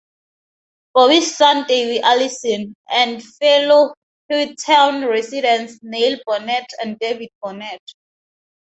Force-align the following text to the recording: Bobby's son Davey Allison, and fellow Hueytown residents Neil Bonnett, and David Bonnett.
Bobby's 0.95 1.37
son 1.37 1.67
Davey 1.67 2.01
Allison, 2.01 2.73
and 2.89 3.21
fellow 3.23 3.93
Hueytown 4.31 5.07
residents 5.07 5.77
Neil 5.83 6.17
Bonnett, 6.27 6.65
and 6.81 6.97
David 6.97 7.29
Bonnett. 7.43 7.77